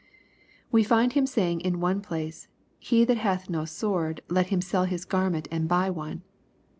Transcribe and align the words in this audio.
We 0.71 0.83
find 0.83 1.13
Him 1.13 1.27
saying 1.27 1.61
in 1.61 1.79
one 1.79 2.01
place," 2.01 2.47
He 2.79 3.05
that 3.05 3.17
hath 3.19 3.51
no 3.51 3.65
sword 3.65 4.21
let 4.29 4.47
him 4.47 4.59
sell 4.59 4.85
his 4.85 5.05
garment 5.05 5.47
and 5.51 5.67
buy 5.67 5.91
one." 5.91 6.23